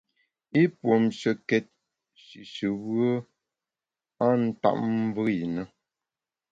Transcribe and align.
I 0.61 0.63
puomshekét 0.77 1.65
shishùbùe 2.25 3.09
a 4.25 4.27
ntap 4.43 4.77
mvùe 5.03 5.31
i 5.43 5.45
na. 5.55 5.63